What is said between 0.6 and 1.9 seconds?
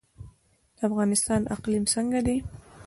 د افغانستان اقلیم